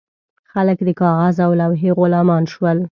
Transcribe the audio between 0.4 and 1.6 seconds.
خلک د کاغذ او